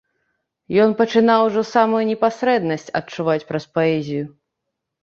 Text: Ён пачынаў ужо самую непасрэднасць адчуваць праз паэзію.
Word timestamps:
Ён 0.85 0.95
пачынаў 1.01 1.45
ужо 1.49 1.61
самую 1.73 2.01
непасрэднасць 2.11 2.89
адчуваць 3.03 3.41
праз 3.53 3.73
паэзію. 3.79 4.25